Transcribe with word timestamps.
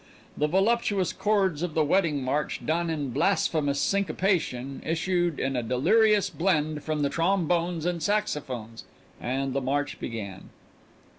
The 0.35 0.47
voluptuous 0.47 1.13
chords 1.13 1.61
of 1.61 1.75
the 1.75 1.83
wedding 1.85 2.23
march 2.23 2.65
done 2.65 2.89
in 2.89 3.11
blasphemous 3.11 3.79
syncopation 3.79 4.81
issued 4.83 5.39
in 5.39 5.55
a 5.55 5.61
delirious 5.61 6.27
blend 6.27 6.83
from 6.83 7.01
the 7.03 7.09
trombones 7.09 7.85
and 7.85 8.01
saxophones 8.01 8.83
and 9.21 9.53
the 9.53 9.61
march 9.61 9.99
began. 9.99 10.49